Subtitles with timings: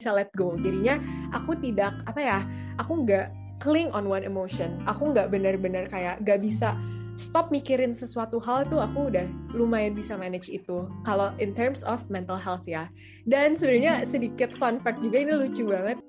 [0.00, 0.56] bisa let go.
[0.56, 0.96] Jadinya
[1.36, 2.38] aku tidak apa ya,
[2.80, 3.28] aku nggak
[3.60, 4.80] cling on one emotion.
[4.88, 6.72] Aku nggak benar-benar kayak nggak bisa
[7.20, 10.88] stop mikirin sesuatu hal tuh aku udah lumayan bisa manage itu.
[11.04, 12.88] Kalau in terms of mental health ya.
[13.28, 16.00] Dan sebenarnya sedikit fun fact juga ini lucu banget.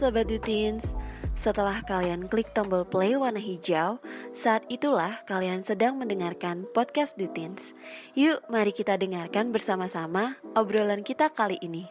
[0.00, 0.96] Sobat Dutins,
[1.36, 4.00] setelah kalian klik tombol play warna hijau,
[4.32, 7.76] saat itulah kalian sedang mendengarkan podcast Dutins.
[8.16, 11.84] Yuk mari kita dengarkan bersama-sama obrolan kita kali ini.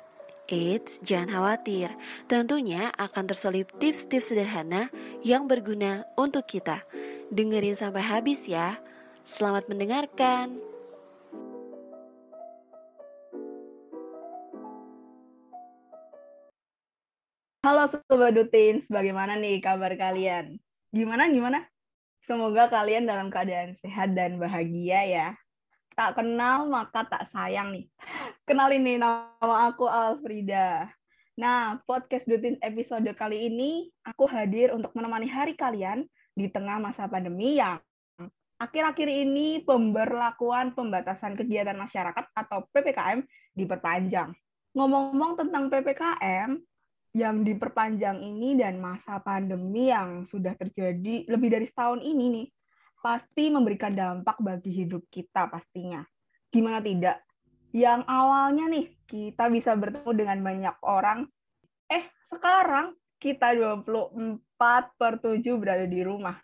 [0.50, 1.94] Eits, jangan khawatir,
[2.26, 4.90] tentunya akan terselip tips-tips sederhana
[5.22, 6.82] yang berguna untuk kita.
[7.30, 8.82] Dengerin sampai habis ya.
[9.22, 10.69] Selamat mendengarkan.
[17.60, 20.56] Halo Sobat Dutins, bagaimana nih kabar kalian?
[20.96, 21.68] Gimana, gimana?
[22.24, 25.28] Semoga kalian dalam keadaan sehat dan bahagia ya.
[25.92, 27.92] Tak kenal maka tak sayang nih.
[28.48, 30.88] Kenalin nih, nama aku Alfrida.
[31.36, 36.08] Nah, podcast Dutins episode kali ini, aku hadir untuk menemani hari kalian
[36.40, 37.84] di tengah masa pandemi yang
[38.56, 43.20] akhir-akhir ini pemberlakuan pembatasan kegiatan masyarakat atau PPKM
[43.52, 44.32] diperpanjang.
[44.80, 46.56] Ngomong-ngomong tentang PPKM,
[47.18, 52.48] yang diperpanjang ini dan masa pandemi yang sudah terjadi lebih dari setahun ini nih
[53.00, 56.04] pasti memberikan dampak bagi hidup kita pastinya.
[56.54, 57.24] Gimana tidak?
[57.74, 61.20] Yang awalnya nih kita bisa bertemu dengan banyak orang,
[61.90, 64.42] eh sekarang kita 24
[64.98, 66.38] per 7 berada di rumah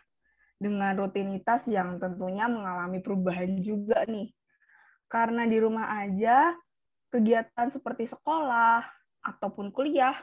[0.55, 4.31] dengan rutinitas yang tentunya mengalami perubahan juga nih.
[5.05, 6.55] Karena di rumah aja,
[7.13, 8.81] kegiatan seperti sekolah
[9.25, 10.15] ataupun kuliah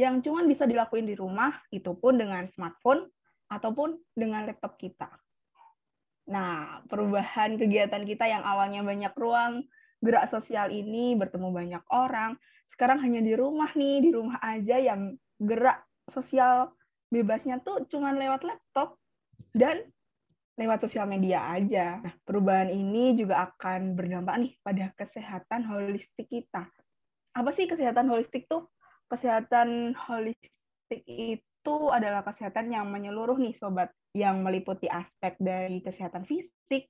[0.00, 3.04] yang cuma bisa dilakuin di rumah, itu pun dengan smartphone
[3.52, 5.12] ataupun dengan laptop kita.
[6.32, 9.68] Nah, perubahan kegiatan kita yang awalnya banyak ruang
[10.00, 12.40] gerak sosial ini, bertemu banyak orang,
[12.72, 15.84] sekarang hanya di rumah nih, di rumah aja yang gerak
[16.16, 16.72] sosial
[17.12, 18.96] bebasnya tuh cuma lewat laptop
[19.52, 19.84] dan
[20.56, 22.00] lewat sosial media aja.
[22.00, 26.64] Nah, perubahan ini juga akan berdampak nih pada kesehatan holistik kita.
[27.36, 28.64] Apa sih kesehatan holistik tuh?
[29.10, 36.86] Kesehatan holistik itu adalah kesehatan yang menyeluruh nih sobat, yang meliputi aspek dari kesehatan fisik,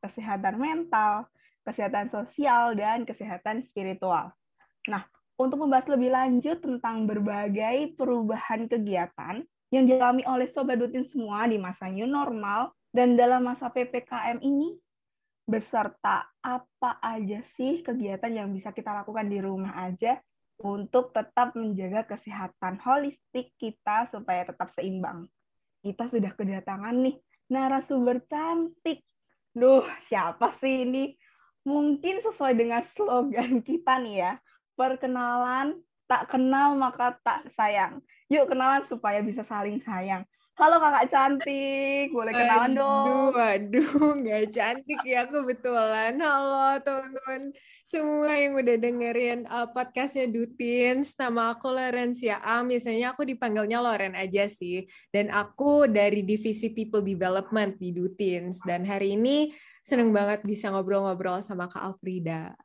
[0.00, 1.26] kesehatan mental,
[1.66, 4.30] kesehatan sosial, dan kesehatan spiritual.
[4.86, 5.02] Nah,
[5.36, 9.44] untuk membahas lebih lanjut tentang berbagai perubahan kegiatan
[9.74, 14.78] yang dialami oleh Sobat Dutin semua di masa new normal dan dalam masa PPKM ini,
[15.46, 20.18] beserta apa aja sih kegiatan yang bisa kita lakukan di rumah aja
[20.60, 25.28] untuk tetap menjaga kesehatan holistik kita supaya tetap seimbang.
[25.84, 27.16] Kita sudah kedatangan nih
[27.52, 29.04] narasumber cantik.
[29.52, 31.04] Duh, siapa sih ini?
[31.66, 34.32] Mungkin sesuai dengan slogan kita nih ya.
[34.76, 38.00] Perkenalan, tak kenal maka tak sayang.
[38.28, 40.24] Yuk kenalan supaya bisa saling sayang.
[40.56, 43.28] Halo kakak cantik, boleh kenalan aduh, dong.
[43.36, 43.92] Waduh,
[44.24, 46.16] nggak cantik ya kebetulan.
[46.16, 47.52] Halo teman-teman
[47.84, 51.12] semua yang udah dengerin uh, podcastnya Dutins.
[51.20, 54.88] Nama aku Lorencia Am, biasanya aku dipanggilnya Loren aja sih.
[55.12, 58.64] Dan aku dari Divisi People Development di Dutins.
[58.64, 59.52] Dan hari ini
[59.84, 62.56] seneng banget bisa ngobrol-ngobrol sama Kak Alfrida.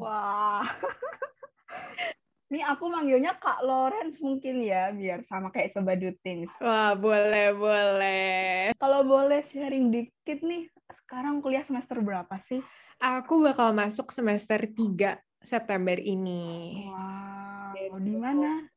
[0.00, 0.64] Wah.
[2.46, 6.46] Ini aku manggilnya Kak Lorenz mungkin ya, biar sama kayak Sobat Dutin.
[6.62, 8.70] Wah, boleh, boleh.
[8.78, 10.70] Kalau boleh sharing dikit nih,
[11.02, 12.62] sekarang kuliah semester berapa sih?
[13.02, 16.86] Aku bakal masuk semester 3 September ini.
[16.86, 18.70] Wow, di mana?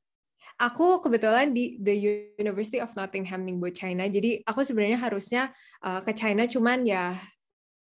[0.57, 1.95] Aku kebetulan di The
[2.41, 4.09] University of Nottingham Ningbo China.
[4.09, 5.53] Jadi aku sebenarnya harusnya
[5.85, 7.13] uh, ke China cuman ya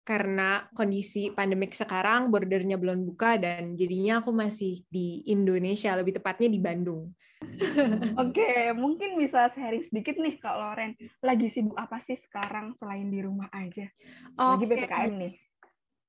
[0.07, 6.47] karena kondisi pandemik sekarang bordernya belum buka dan jadinya aku masih di Indonesia lebih tepatnya
[6.47, 7.11] di Bandung.
[8.23, 10.95] Oke, mungkin bisa sharing sedikit nih Kak Loren.
[11.19, 13.91] Lagi sibuk apa sih sekarang selain di rumah aja?
[14.39, 14.71] Lagi Oke.
[14.79, 15.33] PPKM nih.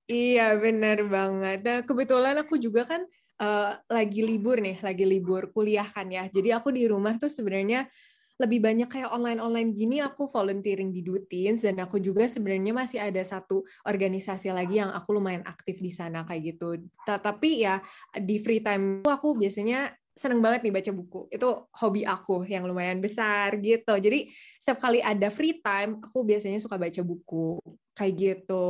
[0.09, 1.59] Iya, benar banget.
[1.67, 3.03] Nah, kebetulan aku juga kan
[3.43, 6.31] uh, lagi libur nih, lagi libur kuliah kan ya.
[6.31, 7.91] Jadi aku di rumah tuh sebenarnya
[8.39, 13.23] lebih banyak kayak online-online gini aku volunteering di Dutins dan aku juga sebenarnya masih ada
[13.27, 16.79] satu organisasi lagi yang aku lumayan aktif di sana kayak gitu.
[17.03, 17.83] Tapi ya
[18.15, 21.21] di free time aku biasanya seneng banget nih baca buku.
[21.31, 23.95] Itu hobi aku yang lumayan besar gitu.
[23.95, 24.27] Jadi
[24.59, 27.63] setiap kali ada free time, aku biasanya suka baca buku
[27.95, 28.67] kayak gitu.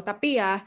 [0.00, 0.60] Tapi ya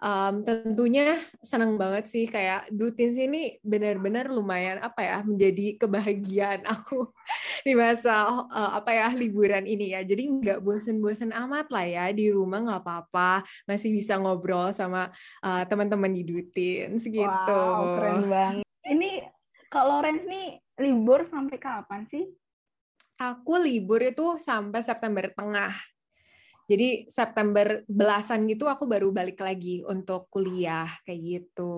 [0.00, 7.12] um, tentunya senang banget sih kayak Dutins ini benar-benar lumayan apa ya menjadi kebahagiaan aku
[7.62, 10.02] di masa uh, apa ya liburan ini ya.
[10.02, 15.12] Jadi nggak bosen-bosen amat lah ya di rumah nggak apa-apa masih bisa ngobrol sama
[15.44, 17.60] uh, teman-teman di Dutins gitu.
[17.60, 18.64] Wow, keren banget.
[18.84, 19.10] Ini
[19.72, 22.24] kalau Lorenz nih libur sampai kapan sih?
[23.14, 25.93] Aku libur itu sampai September tengah.
[26.64, 31.76] Jadi September belasan gitu aku baru balik lagi untuk kuliah kayak gitu.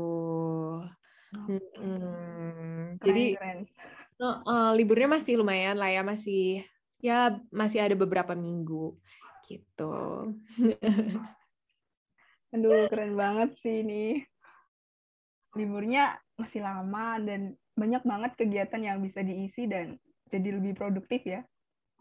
[1.34, 2.96] Hmm.
[2.96, 3.60] Keren, Jadi keren.
[4.16, 6.64] Uh, liburnya masih lumayan lah ya masih
[7.02, 8.96] ya masih ada beberapa minggu
[9.50, 9.94] gitu.
[12.54, 14.22] Aduh keren banget sih ini.
[15.58, 19.98] Liburnya masih lama dan banyak banget kegiatan yang bisa diisi dan
[20.30, 21.42] jadi lebih produktif ya.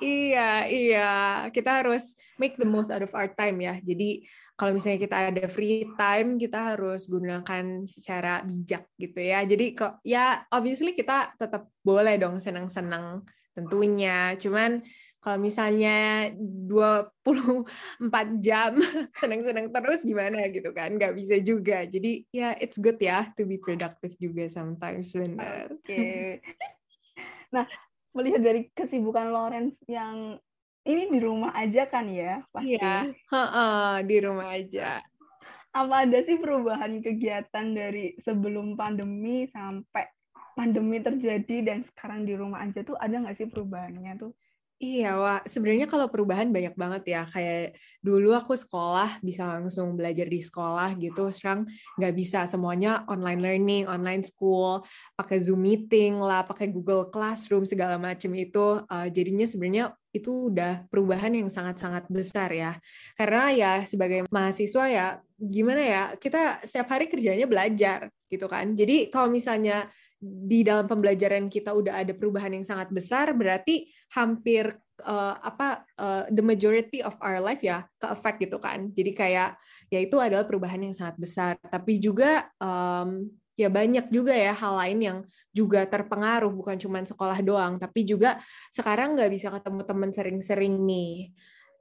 [0.03, 1.11] Iya, iya.
[1.55, 3.79] Kita harus make the most out of our time ya.
[3.79, 4.27] Jadi
[4.59, 9.47] kalau misalnya kita ada free time, kita harus gunakan secara bijak gitu ya.
[9.47, 13.23] Jadi kok ya obviously kita tetap boleh dong senang-senang
[13.55, 14.35] tentunya.
[14.35, 14.83] Cuman
[15.23, 17.65] kalau misalnya 24
[18.45, 18.77] jam
[19.21, 23.57] senang-senang terus gimana gitu kan nggak bisa juga jadi ya it's good ya to be
[23.57, 26.45] productive juga sometimes benar oke okay.
[27.49, 27.65] nah
[28.15, 30.39] melihat dari kesibukan Lawrence yang
[30.87, 32.79] ini di rumah aja kan ya pasti.
[32.79, 33.11] Iya,
[34.07, 35.03] di rumah aja.
[35.75, 40.07] Apa ada sih perubahan kegiatan dari sebelum pandemi sampai
[40.55, 44.31] pandemi terjadi dan sekarang di rumah aja tuh ada nggak sih perubahannya tuh?
[44.75, 47.23] Iya, wah sebenarnya kalau perubahan banyak banget ya.
[47.31, 51.63] Kayak dulu aku sekolah bisa langsung belajar di sekolah gitu, sekarang
[51.95, 54.83] nggak bisa semuanya online learning, online school,
[55.15, 58.83] pakai Zoom meeting lah, pakai Google Classroom segala macam itu.
[58.91, 62.75] Uh, jadinya sebenarnya itu udah perubahan yang sangat-sangat besar ya.
[63.15, 65.07] Karena ya sebagai mahasiswa ya
[65.39, 68.75] gimana ya, kita setiap hari kerjanya belajar gitu kan.
[68.75, 69.87] Jadi kalau misalnya
[70.19, 74.73] di dalam pembelajaran kita udah ada perubahan yang sangat besar, berarti hampir
[75.03, 78.89] uh, apa uh, the majority of our life ya ke effect gitu kan.
[78.95, 79.59] Jadi kayak
[79.91, 81.59] ya itu adalah perubahan yang sangat besar.
[81.59, 85.17] Tapi juga um, ya banyak juga ya hal lain yang
[85.55, 88.39] juga terpengaruh bukan cuma sekolah doang, tapi juga
[88.71, 91.31] sekarang nggak bisa ketemu teman sering-sering nih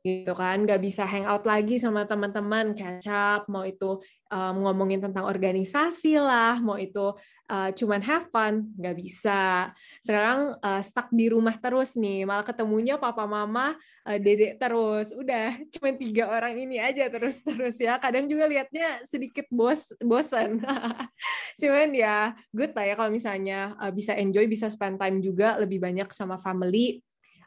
[0.04, 5.24] gitu kan nggak bisa hangout lagi sama teman-teman catch up mau itu um, ngomongin tentang
[5.24, 7.16] organisasi lah mau itu
[7.48, 9.72] uh, cuman have fun nggak bisa.
[10.04, 13.72] Sekarang uh, stuck di rumah terus nih malah ketemunya papa mama
[14.04, 15.16] uh, dedek terus.
[15.16, 17.96] Udah cuma tiga orang ini aja terus terus ya.
[17.96, 20.60] Kadang juga liatnya sedikit bos bosan
[21.60, 25.80] cuman ya good lah ya kalau misalnya uh, bisa enjoy bisa spend time juga lebih
[25.80, 27.00] banyak sama family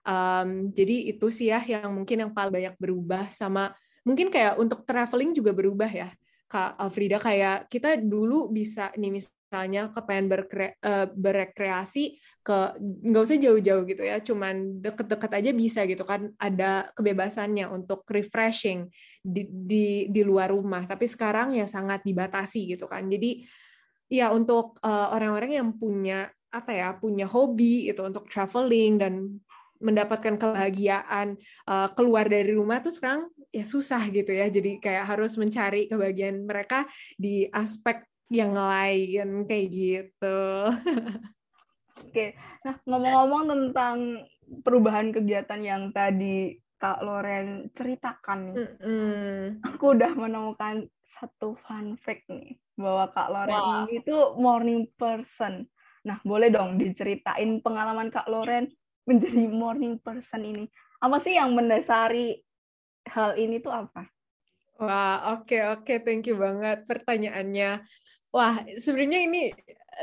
[0.08, 3.76] Um, jadi itu sih ya yang mungkin yang paling banyak berubah sama
[4.08, 6.08] mungkin kayak untuk traveling juga berubah ya.
[6.48, 13.36] Kak Alfrida kayak kita dulu bisa nih misalnya kepengen berkre, uh, berekreasi ke nggak usah
[13.36, 18.88] jauh-jauh gitu ya, cuman deket-deket aja bisa gitu kan ada kebebasannya untuk refreshing
[19.20, 20.88] di, di di luar rumah.
[20.88, 23.12] Tapi sekarang ya sangat dibatasi gitu kan.
[23.12, 23.44] Jadi
[24.08, 29.44] ya untuk uh, orang-orang yang punya apa ya punya hobi itu untuk traveling dan
[29.80, 31.38] mendapatkan kebahagiaan
[31.70, 34.50] uh, keluar dari rumah tuh sekarang ya susah gitu ya.
[34.50, 36.86] Jadi kayak harus mencari kebahagiaan mereka
[37.16, 40.40] di aspek yang lain kayak gitu.
[41.98, 43.98] Oke, nah ngomong-ngomong tentang
[44.62, 49.42] perubahan kegiatan yang tadi Kak Loren ceritakan nih, mm -hmm.
[49.66, 50.86] aku udah menemukan
[51.18, 53.82] satu fun fact nih bahwa Kak Loren wow.
[53.90, 55.66] ini tuh morning person.
[56.06, 58.70] Nah, boleh dong diceritain pengalaman Kak Loren
[59.08, 60.66] menjadi morning person ini?
[61.00, 62.44] Apa sih yang mendasari
[63.08, 64.06] hal ini tuh apa?
[64.78, 65.98] Wah, oke okay, oke, okay.
[66.04, 67.82] thank you banget pertanyaannya.
[68.30, 69.42] Wah, sebenarnya ini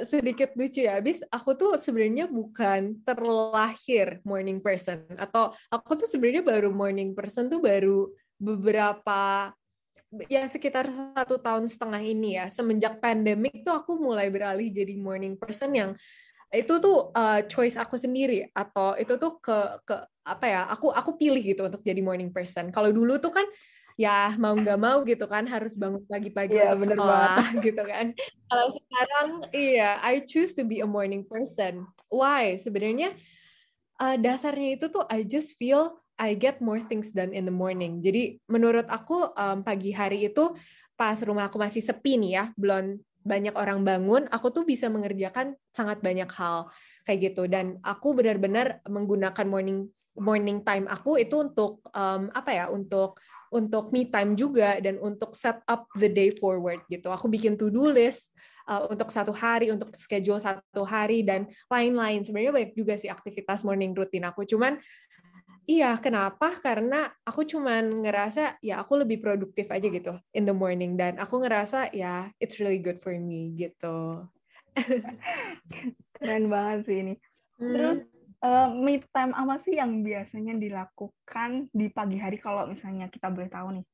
[0.02, 0.98] sedikit lucu ya.
[0.98, 7.46] Abis aku tuh sebenarnya bukan terlahir morning person atau aku tuh sebenarnya baru morning person
[7.46, 9.54] tuh baru beberapa
[10.26, 15.34] ya sekitar satu tahun setengah ini ya semenjak pandemik tuh aku mulai beralih jadi morning
[15.34, 15.90] person yang
[16.54, 21.20] itu tuh uh, choice aku sendiri atau itu tuh ke ke apa ya aku aku
[21.20, 22.70] pilih gitu untuk jadi morning person.
[22.70, 23.46] Kalau dulu tuh kan
[23.94, 27.62] ya mau nggak mau gitu kan harus bangun pagi-pagi yeah, untuk sekolah banget.
[27.70, 28.06] gitu kan.
[28.50, 31.84] Kalau sekarang iya I choose to be a morning person.
[32.08, 32.56] Why?
[32.56, 33.14] Sebenarnya
[33.98, 37.98] uh, dasarnya itu tuh I just feel I get more things done in the morning.
[37.98, 40.54] Jadi menurut aku um, pagi hari itu
[40.94, 45.56] pas rumah aku masih sepi nih ya belum banyak orang bangun, aku tuh bisa mengerjakan
[45.72, 46.68] sangat banyak hal
[47.08, 47.48] kayak gitu.
[47.48, 52.64] Dan aku benar-benar menggunakan morning morning time aku itu untuk um, apa ya?
[52.68, 53.18] Untuk
[53.54, 57.06] untuk me time juga dan untuk set up the day forward gitu.
[57.08, 58.34] Aku bikin to-do list
[58.66, 62.26] uh, untuk satu hari, untuk schedule satu hari dan lain-lain.
[62.26, 64.42] Sebenarnya banyak juga sih aktivitas morning routine aku.
[64.42, 64.76] Cuman
[65.64, 66.60] Iya, kenapa?
[66.60, 71.40] Karena aku cuman ngerasa ya aku lebih produktif aja gitu in the morning dan aku
[71.40, 74.28] ngerasa ya it's really good for me gitu.
[76.20, 77.14] Keren banget sih ini.
[77.56, 78.04] Terus
[78.44, 83.48] uh, me time apa sih yang biasanya dilakukan di pagi hari kalau misalnya kita boleh
[83.48, 83.86] tahu nih?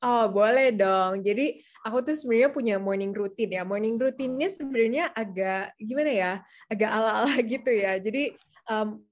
[0.00, 1.20] Oh, boleh dong.
[1.20, 3.68] Jadi aku tuh sebenarnya punya morning routine ya.
[3.68, 6.32] Morning routine-nya sebenarnya agak gimana ya?
[6.72, 8.00] Agak ala-ala gitu ya.
[8.00, 8.32] Jadi
[8.70, 9.04] um,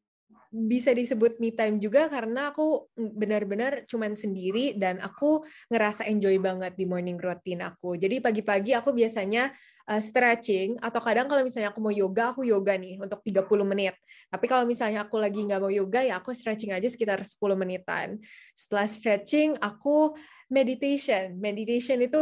[0.49, 6.73] bisa disebut me time juga karena aku benar-benar cuman sendiri dan aku ngerasa enjoy banget
[6.73, 8.01] di morning routine aku.
[8.01, 9.53] Jadi pagi-pagi aku biasanya
[9.93, 13.95] uh, stretching atau kadang kalau misalnya aku mau yoga, aku yoga nih untuk 30 menit.
[14.33, 18.17] Tapi kalau misalnya aku lagi nggak mau yoga ya aku stretching aja sekitar 10 menitan.
[18.57, 20.17] Setelah stretching aku
[20.49, 21.37] meditation.
[21.37, 22.19] Meditation itu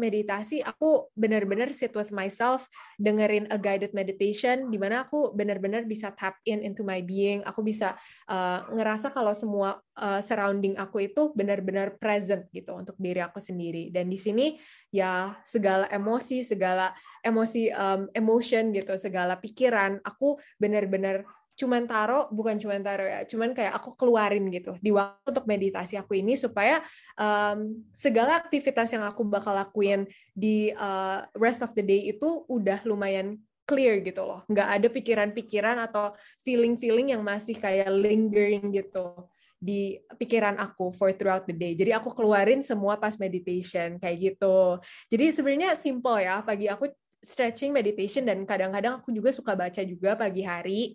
[0.00, 6.12] meditasi aku benar-benar sit with myself, dengerin a guided meditation di mana aku benar-benar bisa
[6.16, 7.44] tap in into my being.
[7.44, 7.92] Aku bisa
[8.32, 13.92] uh, ngerasa kalau semua uh, surrounding aku itu benar-benar present gitu untuk diri aku sendiri.
[13.92, 14.56] Dan di sini
[14.88, 22.60] ya segala emosi, segala emosi um, emotion gitu, segala pikiran aku benar-benar cuman taruh bukan
[22.60, 26.84] cuman taruh ya cuman kayak aku keluarin gitu di waktu untuk meditasi aku ini supaya
[27.16, 30.04] um, segala aktivitas yang aku bakal lakuin
[30.36, 35.80] di uh, rest of the day itu udah lumayan clear gitu loh nggak ada pikiran-pikiran
[35.80, 36.12] atau
[36.44, 41.72] feeling-feeling yang masih kayak lingering gitu di pikiran aku for throughout the day.
[41.72, 44.76] Jadi aku keluarin semua pas meditation kayak gitu.
[45.08, 46.92] Jadi sebenarnya simple ya pagi aku
[47.24, 50.94] stretching meditation dan kadang-kadang aku juga suka baca juga pagi hari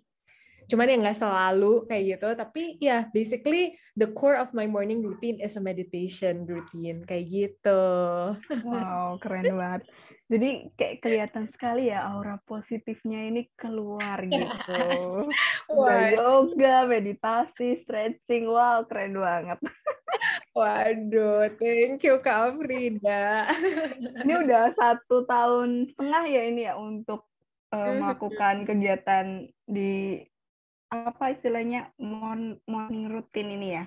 [0.72, 2.28] cuman ya nggak selalu kayak gitu.
[2.32, 7.04] Tapi ya yeah, basically the core of my morning routine is a meditation routine.
[7.04, 7.84] Kayak gitu.
[8.64, 9.84] Wow keren banget.
[10.32, 15.28] Jadi kayak kelihatan sekali ya aura positifnya ini keluar gitu.
[15.76, 18.48] Udah yoga meditasi stretching.
[18.48, 19.60] Wow keren banget.
[20.56, 23.48] Waduh, thank you Kak Frida.
[24.24, 27.24] ini udah satu tahun setengah ya ini ya untuk
[27.72, 30.20] uh, melakukan kegiatan di
[30.92, 31.88] apa istilahnya
[32.68, 33.84] morning routine ini ya?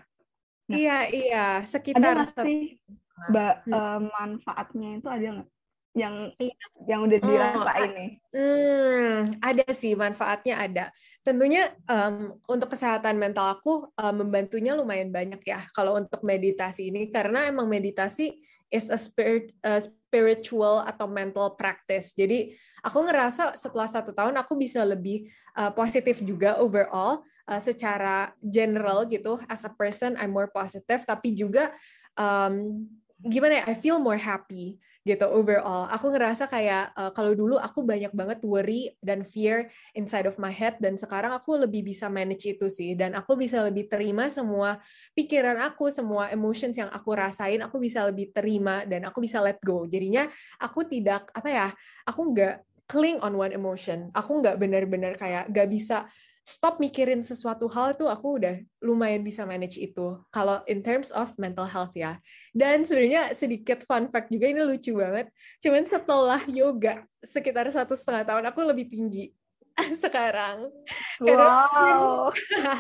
[0.66, 2.82] Nah, iya iya sekitar ada sih
[3.30, 3.74] mbak hmm.
[3.78, 5.50] uh, manfaatnya itu ada nggak
[5.96, 6.66] yang iya.
[6.92, 8.12] yang udah oh, dirasain nih?
[8.36, 10.86] Hmm, ada sih manfaatnya ada.
[11.24, 17.08] Tentunya um, untuk kesehatan mental aku um, membantunya lumayan banyak ya kalau untuk meditasi ini
[17.08, 18.36] karena emang meditasi
[18.68, 19.80] is a spirit a
[20.16, 22.16] spiritual atau mental practice.
[22.16, 25.28] Jadi aku ngerasa setelah satu tahun aku bisa lebih
[25.60, 29.36] uh, positif juga overall uh, secara general gitu.
[29.52, 31.04] As a person I'm more positive.
[31.04, 31.76] Tapi juga
[32.16, 32.88] um,
[33.28, 35.86] gimana ya I feel more happy gitu overall.
[35.94, 40.50] Aku ngerasa kayak uh, kalau dulu aku banyak banget worry dan fear inside of my
[40.50, 44.82] head dan sekarang aku lebih bisa manage itu sih dan aku bisa lebih terima semua
[45.14, 49.62] pikiran aku, semua emotions yang aku rasain, aku bisa lebih terima dan aku bisa let
[49.62, 49.86] go.
[49.86, 50.26] Jadinya
[50.58, 51.68] aku tidak apa ya,
[52.10, 54.10] aku nggak cling on one emotion.
[54.18, 56.10] Aku nggak benar-benar kayak nggak bisa
[56.46, 60.22] stop mikirin sesuatu hal tuh aku udah lumayan bisa manage itu.
[60.30, 62.22] Kalau in terms of mental health ya.
[62.54, 65.34] Dan sebenarnya sedikit fun fact juga ini lucu banget.
[65.58, 69.34] Cuman setelah yoga sekitar satu setengah tahun aku lebih tinggi
[70.06, 70.70] sekarang.
[71.18, 72.30] Wow.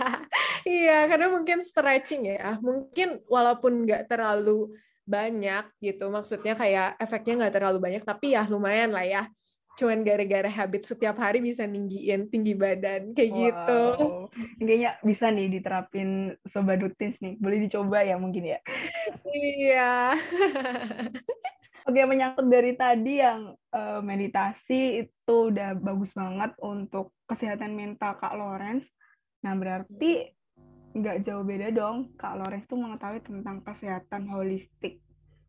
[0.69, 2.61] iya, karena mungkin stretching ya.
[2.61, 4.77] Mungkin walaupun nggak terlalu
[5.09, 9.29] banyak gitu, maksudnya kayak efeknya nggak terlalu banyak, tapi ya lumayan lah ya
[9.75, 13.39] cuman gara-gara habit setiap hari bisa ninggiin tinggi badan kayak wow.
[13.43, 13.81] gitu.
[14.63, 16.09] Kayaknya bisa nih diterapin
[16.55, 17.35] sobat rutins nih.
[17.37, 18.59] Boleh dicoba ya mungkin ya.
[19.35, 20.15] iya.
[21.85, 28.33] Oke, menyangkut dari tadi yang uh, meditasi itu udah bagus banget untuk kesehatan mental Kak
[28.33, 28.89] Lawrence.
[29.45, 30.33] Nah, berarti
[30.97, 34.97] nggak jauh beda dong Kak Lawrence tuh mengetahui tentang kesehatan holistik.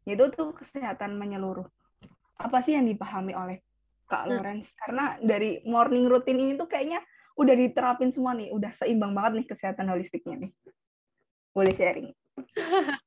[0.04, 1.64] Itu tuh kesehatan menyeluruh.
[2.36, 3.64] Apa sih yang dipahami oleh
[4.06, 4.30] Kak hmm.
[4.34, 7.02] Lawrence karena dari morning routine ini tuh kayaknya
[7.36, 10.52] udah diterapin semua nih, udah seimbang banget nih kesehatan holistiknya nih.
[11.52, 12.08] Boleh sharing.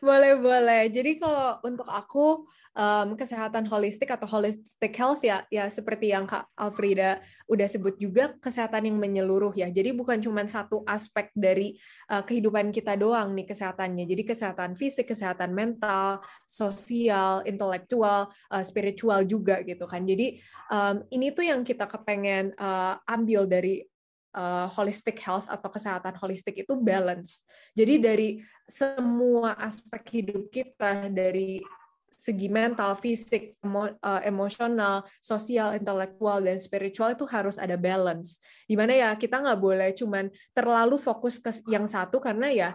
[0.00, 0.88] boleh boleh.
[0.88, 6.48] Jadi kalau untuk aku um, kesehatan holistik atau holistic health ya ya seperti yang Kak
[6.56, 9.68] Alfrida udah sebut juga kesehatan yang menyeluruh ya.
[9.68, 11.76] Jadi bukan cuma satu aspek dari
[12.08, 14.08] uh, kehidupan kita doang nih kesehatannya.
[14.08, 20.08] Jadi kesehatan fisik, kesehatan mental, sosial, intelektual, uh, spiritual juga gitu kan.
[20.08, 20.40] Jadi
[20.72, 23.89] um, ini tuh yang kita kepengen uh, ambil dari
[24.34, 27.42] uh, holistic health atau kesehatan holistik itu balance.
[27.74, 28.28] Jadi dari
[28.66, 31.62] semua aspek hidup kita dari
[32.10, 38.36] segi mental, fisik, uh, emosional, sosial, intelektual, dan spiritual itu harus ada balance.
[38.68, 42.70] Di mana ya kita nggak boleh cuman terlalu fokus ke yang satu karena ya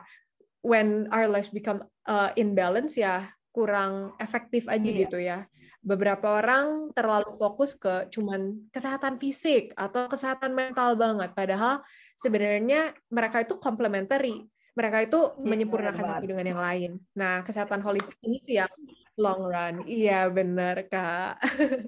[0.66, 5.00] when our lives become uh, imbalance ya kurang efektif aja yeah.
[5.08, 5.40] gitu ya.
[5.80, 11.80] Beberapa orang terlalu fokus ke cuman kesehatan fisik atau kesehatan mental banget, padahal
[12.20, 14.44] sebenarnya mereka itu complementary.
[14.76, 16.92] Mereka itu yeah, menyempurnakan satu dengan yang lain.
[17.16, 18.74] Nah, kesehatan holistik ini sih yang
[19.16, 19.88] long run.
[19.88, 21.40] Iya, benar, Kak.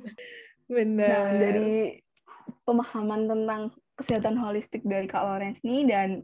[0.71, 1.11] benar.
[1.11, 1.99] Nah, dari
[2.63, 3.61] pemahaman tentang
[3.99, 6.23] kesehatan holistik dari Kak Lawrence nih dan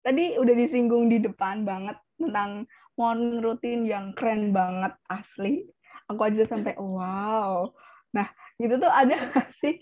[0.00, 2.64] tadi udah disinggung di depan banget tentang
[3.00, 5.64] morning routine yang keren banget asli.
[6.12, 7.72] Aku aja sampai wow.
[8.12, 8.28] Nah,
[8.60, 9.16] itu tuh ada
[9.64, 9.80] sih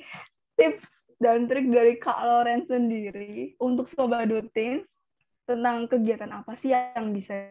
[0.55, 0.87] tips
[1.19, 4.87] dan trik dari Kak Loren sendiri untuk sobat dutin
[5.51, 7.51] tentang kegiatan apa sih yang bisa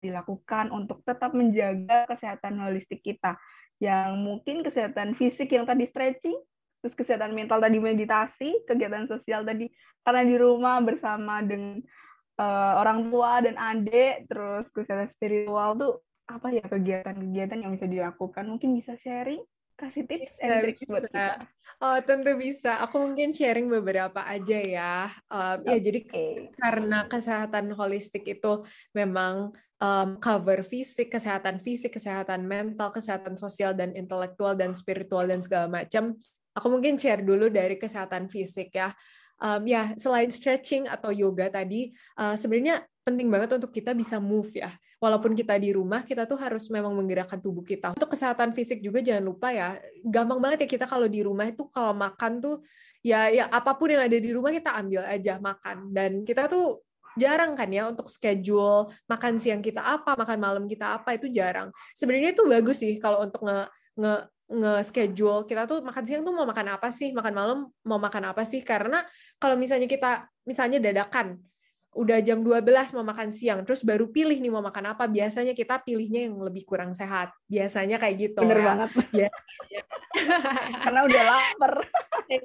[0.00, 3.36] dilakukan untuk tetap menjaga kesehatan holistik kita
[3.84, 6.40] yang mungkin kesehatan fisik yang tadi stretching
[6.80, 9.68] terus kesehatan mental tadi meditasi kegiatan sosial tadi
[10.00, 11.84] karena di rumah bersama dengan
[12.40, 15.92] uh, orang tua dan adik terus kesehatan spiritual tuh
[16.24, 18.48] apa ya kegiatan-kegiatan yang bisa dilakukan?
[18.48, 19.44] Mungkin bisa sharing?
[19.76, 21.40] Kasih tips bisa, and tricks buat kita.
[21.80, 22.84] Oh tentu bisa.
[22.84, 25.08] Aku mungkin sharing beberapa aja ya.
[25.32, 25.72] Um, okay.
[25.72, 26.00] ya jadi
[26.52, 28.60] karena kesehatan holistik itu
[28.92, 35.40] memang um, cover fisik kesehatan fisik kesehatan mental kesehatan sosial dan intelektual dan spiritual dan
[35.40, 36.14] segala macam
[36.54, 38.92] aku mungkin share dulu dari kesehatan fisik ya
[39.40, 44.52] um, ya selain stretching atau yoga tadi uh, sebenarnya penting banget untuk kita bisa move
[44.54, 44.70] ya.
[45.00, 47.96] Walaupun kita di rumah kita tuh harus memang menggerakkan tubuh kita.
[47.96, 51.64] Untuk kesehatan fisik juga jangan lupa ya gampang banget ya kita kalau di rumah itu
[51.72, 52.60] kalau makan tuh
[53.00, 55.88] ya ya apa pun yang ada di rumah kita ambil aja makan.
[55.88, 56.84] Dan kita tuh
[57.16, 61.72] jarang kan ya untuk schedule makan siang kita apa makan malam kita apa itu jarang.
[61.96, 64.14] Sebenarnya itu bagus sih kalau untuk nge, nge
[64.50, 68.42] nge-schedule kita tuh makan siang tuh mau makan apa sih, makan malam mau makan apa
[68.42, 68.66] sih?
[68.66, 69.06] Karena
[69.38, 71.38] kalau misalnya kita misalnya dadakan
[71.90, 75.82] udah jam 12 mau makan siang, terus baru pilih nih mau makan apa, biasanya kita
[75.82, 77.34] pilihnya yang lebih kurang sehat.
[77.50, 78.42] Biasanya kayak gitu.
[78.42, 78.66] Bener ya.
[78.74, 78.90] banget.
[79.26, 79.30] Ya.
[80.86, 81.74] Karena udah lapar.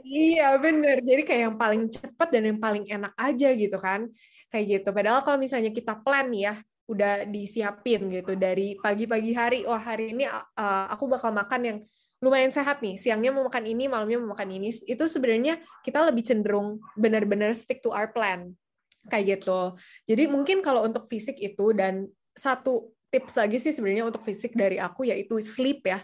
[0.06, 1.02] iya, bener.
[1.02, 4.10] Jadi kayak yang paling cepat dan yang paling enak aja gitu kan.
[4.50, 4.90] Kayak gitu.
[4.94, 6.54] Padahal kalau misalnya kita plan nih ya,
[6.86, 8.38] udah disiapin gitu.
[8.38, 11.78] Dari pagi-pagi hari wah hari ini uh, aku bakal makan yang
[12.22, 12.96] lumayan sehat nih.
[12.98, 14.70] Siangnya mau makan ini malamnya mau makan ini.
[14.86, 18.54] Itu sebenarnya kita lebih cenderung benar-benar stick to our plan.
[19.10, 19.78] Kayak gitu.
[20.10, 24.82] Jadi mungkin kalau untuk fisik itu dan satu tips lagi sih sebenarnya untuk fisik dari
[24.82, 26.02] aku yaitu sleep ya.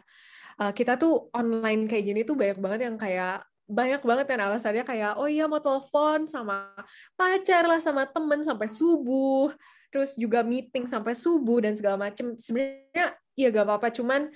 [0.61, 3.41] Uh, kita tuh online kayak gini tuh banyak banget yang kayak
[3.71, 6.67] banyak banget kan alasannya kayak oh iya mau telepon sama
[7.15, 9.47] pacar lah sama temen sampai subuh
[9.91, 12.33] terus juga meeting sampai subuh dan segala macem.
[12.39, 13.91] Sebenarnya ya gak apa-apa.
[13.91, 14.31] Cuman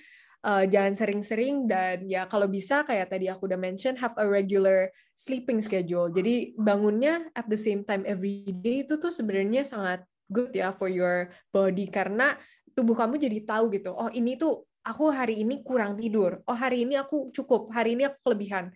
[0.46, 4.94] uh, jangan sering-sering dan ya kalau bisa kayak tadi aku udah mention have a regular
[5.18, 6.12] sleeping schedule.
[6.14, 10.92] Jadi bangunnya at the same time every day itu tuh sebenarnya sangat good ya for
[10.92, 11.90] your body.
[11.90, 12.38] Karena
[12.76, 16.46] tubuh kamu jadi tahu gitu oh ini tuh aku hari ini kurang tidur.
[16.46, 17.74] Oh hari ini aku cukup.
[17.74, 18.70] Hari ini aku kelebihan.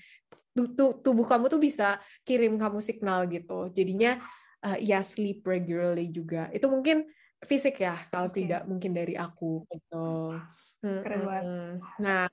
[1.06, 3.70] Tubuh kamu tuh bisa kirim kamu signal gitu.
[3.72, 4.18] Jadinya
[4.66, 6.52] uh, ya sleep regularly juga.
[6.52, 7.08] Itu mungkin
[7.40, 8.44] fisik ya kalau okay.
[8.44, 10.36] tidak mungkin dari aku gitu.
[10.84, 11.80] Keren banget.
[12.00, 12.26] Nah,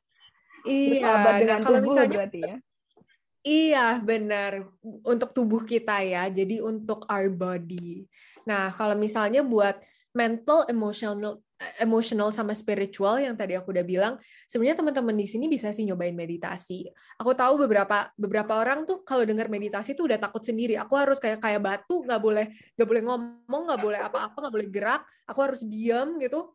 [0.66, 1.38] iya.
[1.42, 2.56] Nah, kalau misalnya berarti ya.
[3.46, 4.66] Iya, benar.
[5.06, 6.26] Untuk tubuh kita ya.
[6.26, 8.02] Jadi untuk our body.
[8.42, 9.78] Nah, kalau misalnya buat
[10.10, 11.38] mental, emotional,
[11.80, 14.14] emotional sama spiritual yang tadi aku udah bilang,
[14.44, 16.84] sebenarnya teman-teman di sini bisa sih nyobain meditasi.
[17.16, 20.76] Aku tahu beberapa beberapa orang tuh kalau dengar meditasi tuh udah takut sendiri.
[20.76, 24.68] Aku harus kayak kayak batu, nggak boleh nggak boleh ngomong, nggak boleh apa-apa, nggak boleh
[24.68, 25.02] gerak.
[25.24, 26.52] Aku harus diam gitu.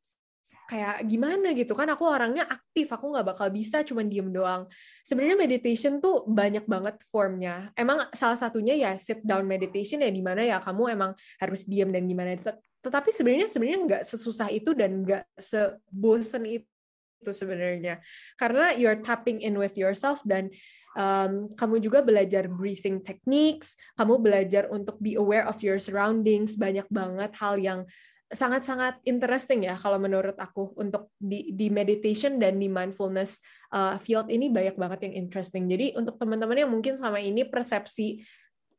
[0.69, 1.89] Kayak gimana gitu kan?
[1.91, 4.69] Aku orangnya aktif, aku nggak bakal bisa cuman diem doang.
[5.03, 7.73] Sebenarnya meditation tuh banyak banget formnya.
[7.75, 11.11] Emang salah satunya ya sit down meditation ya di mana ya kamu emang
[11.43, 12.37] harus diam dan gimana
[12.81, 18.01] tetapi sebenarnya sebenarnya nggak sesusah itu dan nggak sebosen itu sebenarnya
[18.35, 20.49] karena you're tapping in with yourself dan
[20.97, 26.85] um, kamu juga belajar breathing techniques kamu belajar untuk be aware of your surroundings banyak
[26.89, 27.85] banget hal yang
[28.31, 33.43] sangat-sangat interesting ya kalau menurut aku untuk di di meditation dan di mindfulness
[33.75, 35.67] uh, field ini banyak banget yang interesting.
[35.67, 38.23] Jadi untuk teman-teman yang mungkin selama ini persepsi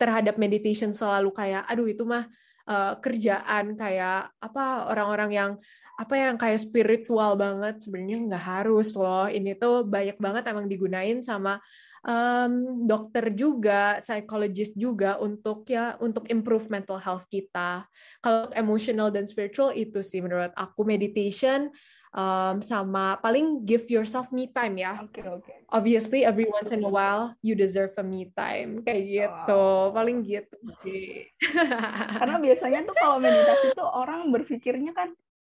[0.01, 2.25] terhadap meditation selalu kayak aduh itu mah
[2.69, 5.53] uh, kerjaan kayak apa orang-orang yang
[5.93, 11.21] apa yang kayak spiritual banget sebenarnya nggak harus loh ini tuh banyak banget emang digunain
[11.21, 11.61] sama
[12.07, 17.87] um, dokter juga, psychologist juga untuk ya untuk improve mental health kita.
[18.19, 21.71] Kalau emotional dan spiritual itu sih menurut aku meditation
[22.13, 25.01] um, sama paling give yourself me time ya.
[25.01, 25.43] Oke okay, oke.
[25.45, 25.57] Okay.
[25.73, 29.57] Obviously every once in a while you deserve a me time kayak gitu.
[29.57, 29.91] Oh.
[29.91, 31.27] Paling gitu sih.
[32.21, 35.17] Karena biasanya tuh kalau meditasi tuh orang berpikirnya kan,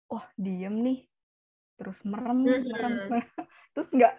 [0.09, 0.99] wah diem nih,
[1.77, 2.63] terus merem, -hmm.
[2.71, 2.95] merem,
[3.75, 4.15] terus nggak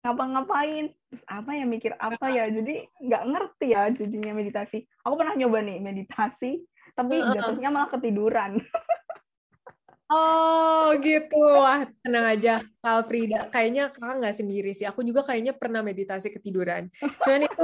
[0.00, 4.88] ngapa-ngapain, terus apa ya mikir apa ya, jadi nggak ngerti ya jadinya meditasi.
[5.04, 6.64] Aku pernah nyoba nih meditasi,
[6.96, 8.56] tapi jatuhnya malah ketiduran.
[10.10, 13.46] Oh gitu, wah tenang aja Kak Frida.
[13.46, 14.82] Kayaknya kakak nggak sendiri sih.
[14.90, 16.90] Aku juga kayaknya pernah meditasi ketiduran.
[17.22, 17.62] Cuman itu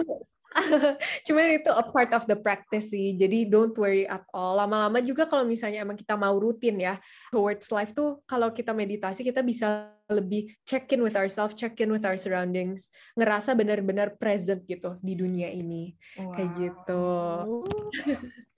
[1.26, 3.14] Cuman itu a part of the practice sih.
[3.16, 4.56] Jadi don't worry at all.
[4.56, 6.96] Lama-lama juga kalau misalnya emang kita mau rutin ya
[7.28, 11.90] towards life tuh kalau kita meditasi kita bisa lebih check in with ourselves, check in
[11.90, 15.98] with our surroundings, ngerasa benar-benar present gitu di dunia ini.
[16.14, 16.32] Wow.
[16.32, 17.04] Kayak gitu.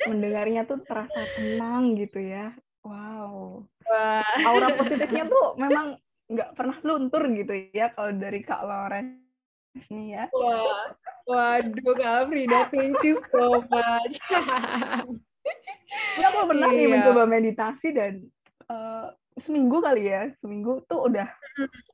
[0.05, 2.53] Mendengarnya tuh terasa tenang gitu ya.
[2.87, 3.65] Wow.
[3.89, 4.35] Wah.
[4.47, 9.25] Aura positifnya tuh memang nggak pernah luntur gitu ya kalau dari Kak Loren
[9.89, 10.25] nih ya.
[10.35, 10.93] Wah.
[11.29, 14.15] Waduh Kak Frida, thank you so much.
[16.21, 16.79] ya, aku pernah iya.
[16.81, 18.25] nih mencoba meditasi dan
[18.73, 19.13] uh,
[19.45, 21.29] seminggu kali ya, seminggu tuh udah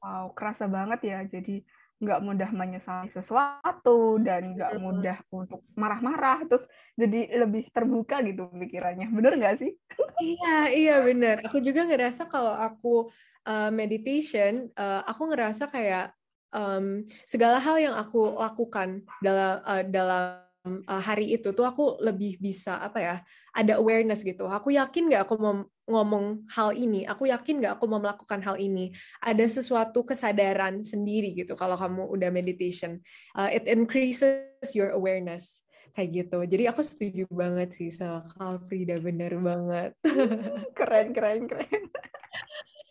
[0.06, 1.18] wow kerasa banget ya.
[1.26, 1.66] Jadi
[2.02, 6.66] nggak mudah menyesali sesuatu dan nggak mudah untuk marah-marah terus
[6.98, 9.08] jadi lebih terbuka gitu pikirannya.
[9.10, 9.72] Bener nggak sih?
[10.20, 11.42] Iya iya bener.
[11.46, 13.08] Aku juga ngerasa kalau aku
[13.48, 16.14] uh, meditation uh, aku ngerasa kayak
[16.54, 22.40] um, segala hal yang aku lakukan dalam uh, dalam uh, hari itu tuh aku lebih
[22.40, 23.16] bisa apa ya
[23.52, 24.48] ada awareness gitu.
[24.48, 27.04] Aku yakin nggak aku mau ngomong hal ini?
[27.04, 28.90] Aku yakin nggak aku mau melakukan hal ini?
[29.20, 32.98] Ada sesuatu kesadaran sendiri gitu kalau kamu udah meditation.
[33.36, 35.62] Uh, it increases your awareness.
[35.94, 36.38] Kayak gitu.
[36.42, 39.94] Jadi aku setuju banget sih sama Kak Frida bener banget.
[40.78, 41.86] Keren keren keren.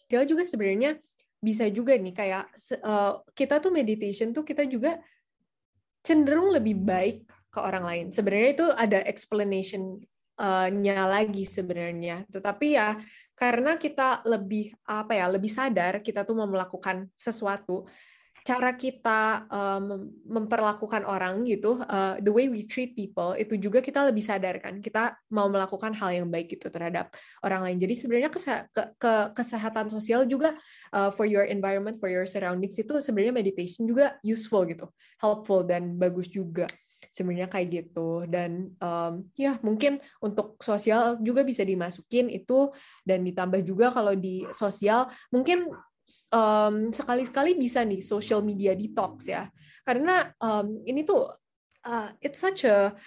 [0.07, 1.01] Sila juga sebenarnya
[1.43, 4.95] bisa juga nih kayak uh, kita tuh meditation tuh kita juga
[5.99, 8.05] cenderung lebih baik ke orang lain.
[8.09, 12.25] Sebenarnya itu ada explanation-nya lagi sebenarnya.
[12.33, 12.97] Tetapi ya
[13.37, 17.85] karena kita lebih apa ya, lebih sadar kita tuh mau melakukan sesuatu,
[18.43, 24.03] cara kita um, memperlakukan orang gitu, uh, the way we treat people itu juga kita
[24.03, 27.77] lebih sadar kan, kita mau melakukan hal yang baik gitu terhadap orang lain.
[27.79, 28.39] Jadi sebenarnya ke,
[28.99, 30.59] ke kesehatan sosial juga
[30.91, 34.91] uh, for your environment, for your surroundings itu sebenarnya meditation juga useful gitu,
[35.23, 36.67] helpful dan bagus juga
[37.13, 38.25] sebenarnya kayak gitu.
[38.25, 42.73] Dan um, ya mungkin untuk sosial juga bisa dimasukin itu
[43.05, 45.69] dan ditambah juga kalau di sosial mungkin
[46.33, 49.45] um, sekali-sekali bisa nih social media detox ya.
[49.85, 51.29] Karena um, ini tuh
[51.85, 52.97] uh, it's such a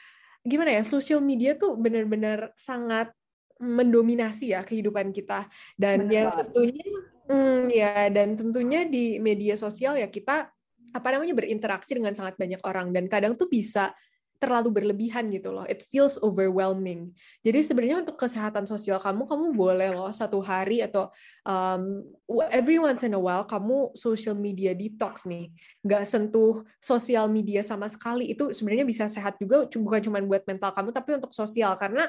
[0.46, 3.10] gimana ya social media tuh benar-benar sangat
[3.58, 5.50] mendominasi ya kehidupan kita.
[5.74, 6.14] Dan Benar.
[6.14, 6.86] yang tentunya
[7.26, 10.54] hmm, ya dan tentunya di media sosial ya kita
[10.96, 13.92] apa namanya berinteraksi dengan sangat banyak orang dan kadang tuh bisa
[14.36, 15.64] terlalu berlebihan gitu loh.
[15.64, 17.16] It feels overwhelming.
[17.40, 21.08] Jadi sebenarnya untuk kesehatan sosial kamu, kamu boleh loh satu hari atau
[21.48, 22.04] um,
[22.52, 25.48] every once in a while kamu social media detox nih.
[25.80, 28.28] Nggak sentuh sosial media sama sekali.
[28.28, 31.72] Itu sebenarnya bisa sehat juga, bukan cuma buat mental kamu, tapi untuk sosial.
[31.80, 32.04] Karena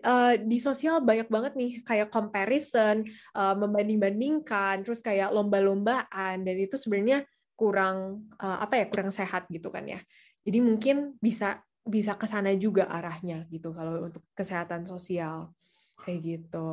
[0.00, 3.04] uh, di sosial banyak banget nih kayak comparison,
[3.36, 7.28] uh, membanding-bandingkan, terus kayak lomba-lombaan, dan itu sebenarnya
[7.62, 10.02] kurang uh, apa ya kurang sehat gitu kan ya.
[10.42, 15.54] Jadi mungkin bisa bisa ke sana juga arahnya gitu kalau untuk kesehatan sosial
[16.02, 16.70] kayak gitu.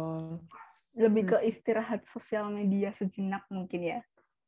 [0.97, 1.31] Lebih hmm.
[1.31, 3.99] ke istirahat sosial media sejenak mungkin ya.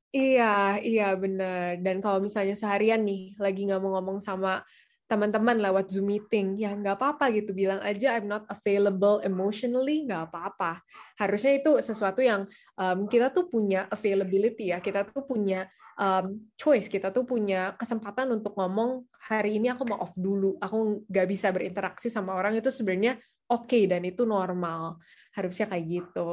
[0.10, 1.78] Iya iya bener.
[1.86, 4.66] Dan kalau misalnya seharian nih lagi nggak mau ngomong sama
[5.12, 10.32] teman-teman lewat Zoom meeting, ya nggak apa-apa gitu, bilang aja I'm not available emotionally, nggak
[10.32, 10.80] apa-apa.
[11.20, 12.48] Harusnya itu sesuatu yang
[12.80, 15.68] um, kita tuh punya availability ya, kita tuh punya
[16.00, 21.04] um, choice, kita tuh punya kesempatan untuk ngomong hari ini aku mau off dulu, aku
[21.12, 23.20] nggak bisa berinteraksi sama orang itu sebenarnya
[23.52, 24.96] oke okay, dan itu normal.
[25.36, 26.32] Harusnya kayak gitu.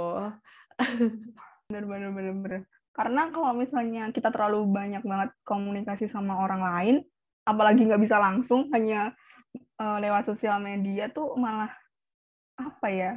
[1.67, 2.63] bener bener bener.
[2.95, 6.97] Karena kalau misalnya kita terlalu banyak banget komunikasi sama orang lain,
[7.49, 9.17] apalagi nggak bisa langsung hanya
[9.81, 11.73] uh, lewat sosial media tuh malah
[12.61, 13.13] apa ya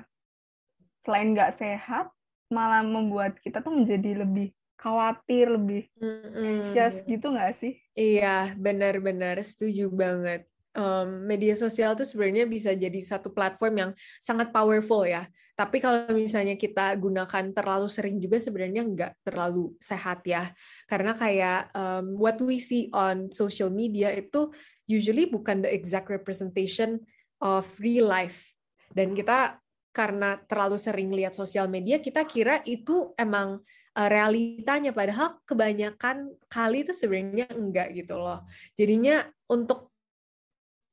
[1.03, 2.07] selain nggak sehat
[2.47, 7.05] malah membuat kita tuh menjadi lebih khawatir lebih mm -hmm.
[7.05, 7.77] gitu nggak sih?
[7.93, 9.37] Iya benar-benar.
[9.45, 15.27] Setuju banget um, media sosial tuh sebenarnya bisa jadi satu platform yang sangat powerful ya.
[15.55, 20.49] Tapi kalau misalnya kita gunakan terlalu sering juga sebenarnya nggak terlalu sehat ya.
[20.87, 24.49] Karena kayak um, what we see on social media itu
[24.89, 26.99] usually bukan the exact representation
[27.43, 28.51] of real life.
[28.91, 29.59] Dan kita
[29.91, 33.59] karena terlalu sering lihat sosial media, kita kira itu emang
[33.95, 34.95] uh, realitanya.
[34.95, 38.47] Padahal kebanyakan kali itu sebenarnya enggak gitu loh.
[38.79, 39.90] Jadinya untuk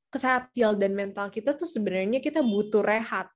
[0.08, 3.28] kesehatan dan mental kita tuh sebenarnya kita butuh rehat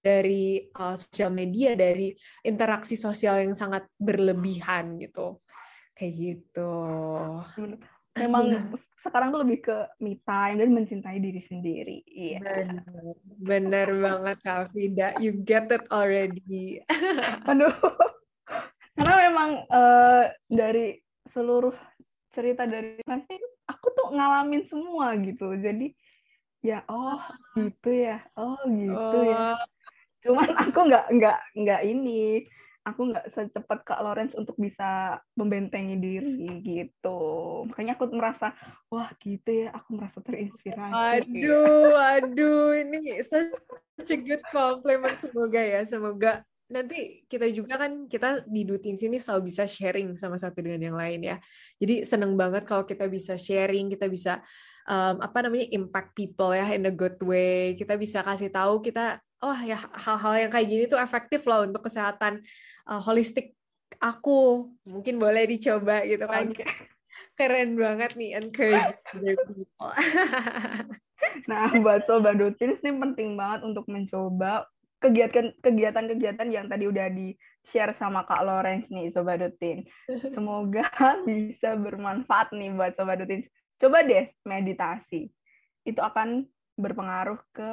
[0.00, 5.44] dari uh, sosial media, dari interaksi sosial yang sangat berlebihan gitu.
[5.92, 6.72] Kayak gitu.
[8.16, 8.44] Memang
[9.04, 11.98] sekarang tuh lebih ke me time dan mencintai diri sendiri.
[12.08, 12.40] Iya.
[12.40, 12.80] Yeah.
[12.80, 15.08] Bener, bener banget Kak Frida.
[15.20, 16.80] You get it already.
[17.48, 17.76] Aduh.
[18.96, 20.96] Karena memang uh, dari
[21.32, 21.72] seluruh
[22.32, 23.36] cerita dari pasti
[23.70, 25.54] aku tuh ngalamin semua gitu.
[25.54, 25.94] Jadi
[26.60, 27.22] ya oh
[27.56, 28.18] gitu ya.
[28.34, 29.36] Oh gitu ya.
[29.54, 29.56] oh.
[29.56, 29.68] ya
[30.20, 32.44] cuman aku nggak nggak nggak ini.
[32.80, 37.20] Aku nggak secepat kak Lawrence untuk bisa membentengi diri gitu.
[37.68, 38.56] Makanya aku merasa
[38.88, 39.76] wah gitu ya.
[39.76, 40.92] Aku merasa terinspirasi.
[40.96, 42.80] Aduh aduh.
[42.80, 45.20] Ini such a good compliment.
[45.20, 50.38] Semoga ya semoga nanti kita juga kan kita di Dutin sini selalu bisa sharing sama
[50.38, 51.36] satu dengan yang lain ya.
[51.82, 54.38] Jadi seneng banget kalau kita bisa sharing, kita bisa
[54.86, 57.74] um, apa namanya impact people ya in a good way.
[57.74, 61.82] Kita bisa kasih tahu kita oh ya hal-hal yang kayak gini tuh efektif loh untuk
[61.90, 62.40] kesehatan
[62.86, 63.58] uh, holistik
[63.98, 64.70] aku.
[64.86, 66.54] Mungkin boleh dicoba gitu kan.
[66.54, 66.70] Okay.
[67.34, 69.92] Keren banget nih encourage other people.
[71.50, 74.70] nah, buat sobat Dutin ini penting banget untuk mencoba
[75.00, 77.32] kegiatan-kegiatan yang tadi udah di
[77.72, 79.88] share sama Kak Lawrence nih Sobat Dutin.
[80.36, 80.86] Semoga
[81.24, 83.48] bisa bermanfaat nih buat Sobat Dutin.
[83.80, 85.32] Coba deh meditasi.
[85.88, 86.44] Itu akan
[86.76, 87.68] berpengaruh ke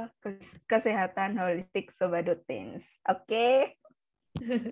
[0.72, 2.80] kesehatan holistik Sobat Dutin.
[3.08, 3.28] Oke?
[3.28, 3.56] Okay?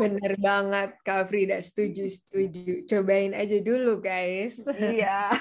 [0.00, 2.84] Bener banget Kak Frida, setuju, setuju.
[2.88, 4.64] Cobain aja dulu guys.
[4.68, 5.32] Iya.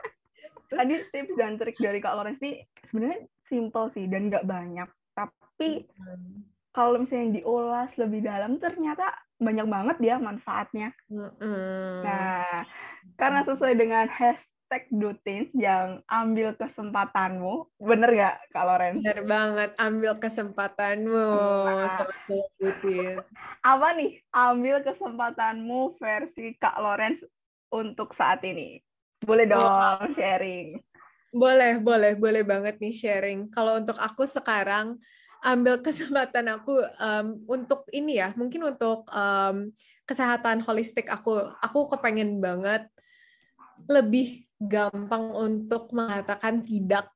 [0.74, 5.86] Tadi tips dan trik dari Kak Lawrence nih sebenarnya simple sih dan nggak banyak tapi
[5.86, 6.42] hmm.
[6.74, 9.06] kalau misalnya diolah lebih dalam ternyata
[9.38, 10.90] banyak banget dia manfaatnya.
[11.10, 12.02] Hmm.
[12.02, 12.62] Nah,
[13.18, 18.94] karena sesuai dengan hashtag Dutins yang ambil kesempatanmu, bener nggak Kak Loren?
[19.02, 21.26] Bener banget, ambil kesempatanmu,
[21.66, 22.08] nah.
[22.58, 23.22] Dutins.
[23.62, 27.22] Apa nih ambil kesempatanmu versi Kak Lorenz
[27.74, 28.78] untuk saat ini?
[29.24, 30.04] Boleh dong oh.
[30.14, 30.78] sharing.
[31.34, 33.50] Boleh, boleh, boleh banget nih sharing.
[33.50, 35.02] Kalau untuk aku sekarang,
[35.42, 39.74] ambil kesempatan aku um, untuk ini ya, mungkin untuk um,
[40.06, 42.86] kesehatan holistik aku, aku kepengen banget
[43.90, 47.10] lebih gampang untuk mengatakan tidak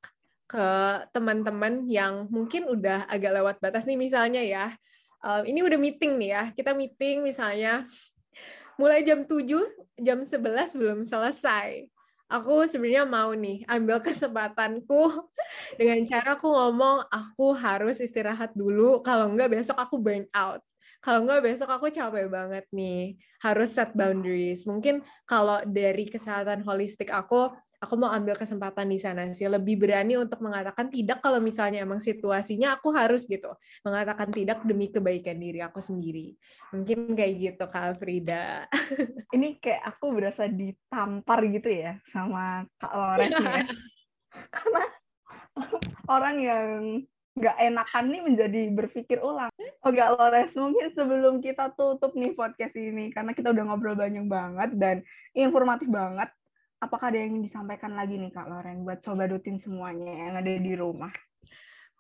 [0.50, 0.66] ke
[1.14, 4.74] teman-teman yang mungkin udah agak lewat batas nih misalnya ya.
[5.22, 7.87] Um, ini udah meeting nih ya, kita meeting misalnya
[8.74, 9.46] mulai jam 7,
[10.02, 11.87] jam 11 belum selesai
[12.28, 15.24] aku sebenarnya mau nih ambil kesempatanku.
[15.80, 19.00] Dengan cara aku ngomong aku harus istirahat dulu.
[19.00, 20.60] Kalau enggak besok aku burn out
[20.98, 23.14] kalau enggak besok aku capek banget nih.
[23.38, 24.66] Harus set boundaries.
[24.66, 29.46] Mungkin kalau dari kesehatan holistik aku aku mau ambil kesempatan di sana sih.
[29.46, 33.50] Lebih berani untuk mengatakan tidak kalau misalnya emang situasinya aku harus gitu.
[33.87, 36.34] Mengatakan tidak demi kebaikan diri aku sendiri.
[36.74, 38.66] Mungkin kayak gitu Kak Frida
[39.38, 43.62] ini kayak aku berasa ditampar gitu ya sama Kak Loren ya.
[44.54, 44.84] Karena
[46.11, 46.70] orang yang
[47.38, 49.48] nggak enakan nih menjadi berpikir ulang.
[49.87, 54.70] Oke, Lores, mungkin sebelum kita tutup nih podcast ini, karena kita udah ngobrol banyak banget
[54.74, 54.96] dan
[55.33, 56.29] informatif banget,
[56.83, 60.53] apakah ada yang ingin disampaikan lagi nih Kak Loren buat coba dutin semuanya yang ada
[60.59, 61.14] di rumah?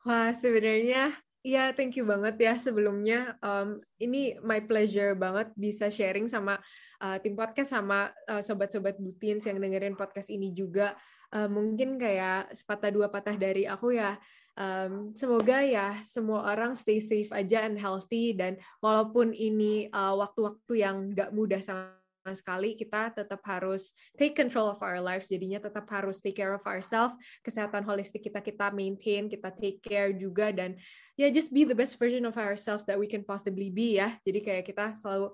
[0.06, 3.38] Wah, sebenarnya ya thank you banget ya sebelumnya.
[3.42, 6.58] Um, ini my pleasure banget bisa sharing sama
[7.02, 10.94] uh, tim podcast sama uh, sobat-sobat Dutins yang dengerin podcast ini juga.
[11.28, 14.16] Uh, mungkin kayak sepatah dua patah dari aku ya.
[14.58, 20.80] Um, semoga ya semua orang stay safe aja and healthy dan walaupun ini waktu-waktu uh,
[20.82, 21.94] yang gak mudah sama
[22.34, 26.64] sekali kita tetap harus take control of our lives jadinya tetap harus take care of
[26.66, 27.14] ourselves
[27.46, 30.74] kesehatan holistik kita kita maintain kita take care juga dan
[31.14, 34.16] ya yeah, just be the best version of ourselves that we can possibly be ya
[34.26, 35.32] jadi kayak kita selalu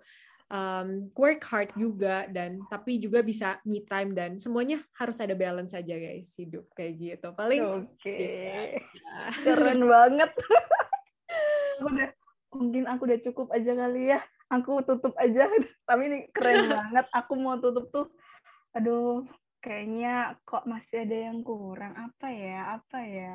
[0.53, 5.73] um, work hard juga dan tapi juga bisa me time dan semuanya harus ada balance
[5.73, 7.29] saja guys hidup kayak gitu.
[7.33, 7.97] Paling oke.
[8.01, 8.81] okay.
[8.93, 9.31] ya.
[9.45, 10.31] keren banget.
[11.87, 12.09] Udah
[12.55, 14.21] mungkin aku udah cukup aja kali ya.
[14.55, 15.51] Aku tutup aja.
[15.89, 17.07] Tapi ini keren banget.
[17.11, 18.07] Aku mau tutup tuh
[18.75, 19.23] aduh
[19.63, 21.95] kayaknya kok masih ada yang kurang.
[21.99, 22.79] Apa ya?
[22.79, 23.35] Apa ya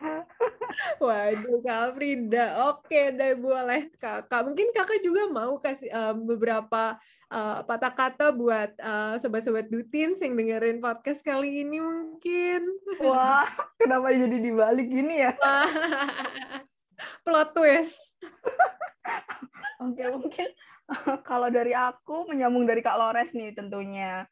[1.02, 2.46] Waduh, Kak Frida.
[2.70, 4.42] Oke deh, boleh Kakak.
[4.46, 6.98] Mungkin Kakak juga mau kasih uh, beberapa
[7.30, 12.74] uh, patah kata buat uh, sobat-sobat Dutin yang dengerin podcast kali ini mungkin.
[13.02, 13.48] Wah,
[13.80, 15.32] kenapa jadi dibalik gini ya?
[17.26, 18.18] Plot twist.
[19.82, 20.48] Oke, mungkin
[21.24, 24.28] kalau dari aku menyambung dari Kak Lores nih tentunya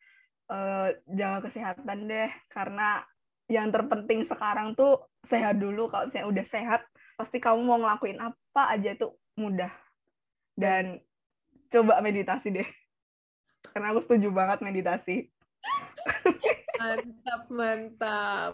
[0.52, 3.02] uh, jaga kesehatan deh karena
[3.50, 5.88] yang terpenting sekarang tuh sehat dulu.
[5.90, 6.80] Kalau misalnya udah sehat
[7.16, 9.70] pasti kamu mau ngelakuin apa aja itu mudah.
[10.54, 11.00] Dan
[11.72, 12.68] coba meditasi deh.
[13.72, 15.32] Karena aku setuju banget meditasi.
[16.82, 18.52] Mantap mantap.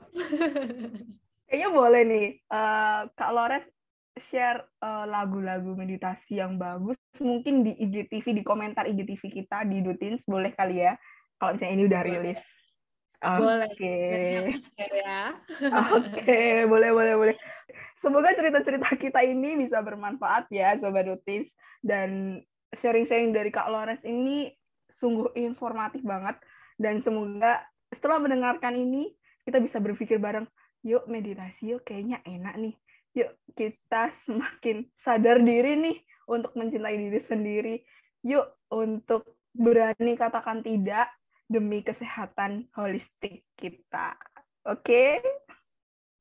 [1.48, 3.64] Kayaknya boleh nih uh, kak Lores
[4.28, 6.98] share uh, lagu-lagu meditasi yang bagus.
[7.18, 10.94] Mungkin di IGTV di komentar IGTV kita di Dutins boleh kali ya.
[11.40, 12.40] Kalau misalnya ini udah rilis.
[13.18, 13.66] Boleh.
[13.74, 13.96] Oke.
[14.78, 15.34] Ya.
[15.94, 17.36] Oke, boleh boleh boleh.
[17.98, 21.50] Semoga cerita-cerita kita ini bisa bermanfaat ya Sobat Rutis
[21.82, 22.38] dan
[22.78, 24.54] sharing-sharing dari Kak Lores ini
[25.02, 26.38] sungguh informatif banget
[26.78, 27.58] dan semoga
[27.90, 29.10] setelah mendengarkan ini
[29.42, 30.46] kita bisa berpikir bareng,
[30.86, 32.74] yuk meditasi yuk kayaknya enak nih.
[33.18, 35.96] Yuk kita semakin sadar diri nih
[36.30, 37.82] untuk mencintai diri sendiri.
[38.22, 41.10] Yuk untuk berani katakan tidak
[41.48, 44.14] demi kesehatan holistik kita.
[44.68, 44.84] Oke?
[44.84, 45.12] Okay?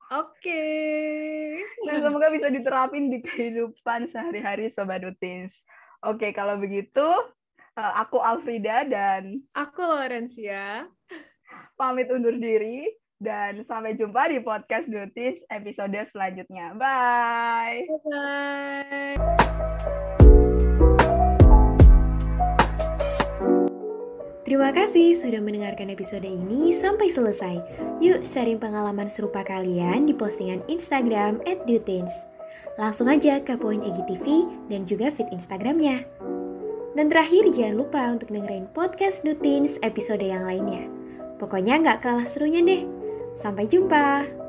[0.07, 0.39] Oke.
[0.39, 1.59] Okay.
[1.83, 5.51] Dan semoga bisa diterapin di kehidupan sehari-hari Sobat Rutins.
[6.07, 7.07] Oke, okay, kalau begitu
[7.75, 10.87] eh, aku Alfrida dan aku Laurencia.
[11.75, 12.87] Pamit undur diri
[13.19, 16.71] dan sampai jumpa di podcast Dutis episode selanjutnya.
[16.79, 17.83] Bye.
[18.07, 19.17] Bye.
[24.47, 27.59] Terima kasih sudah mendengarkan episode ini sampai selesai.
[27.99, 32.15] Yuk sharing pengalaman serupa kalian di postingan Instagram @dutins.
[32.79, 36.07] Langsung aja ke poin EGTV dan juga feed Instagramnya.
[36.95, 40.87] Dan terakhir jangan lupa untuk dengerin podcast Dutins episode yang lainnya.
[41.43, 42.87] Pokoknya nggak kalah serunya deh.
[43.35, 44.46] Sampai jumpa!